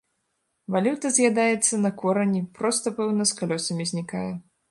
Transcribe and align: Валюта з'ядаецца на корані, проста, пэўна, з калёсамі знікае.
Валюта 0.75 1.11
з'ядаецца 1.17 1.79
на 1.83 1.91
корані, 2.01 2.41
проста, 2.57 2.87
пэўна, 3.01 3.23
з 3.33 3.39
калёсамі 3.43 3.83
знікае. 3.93 4.27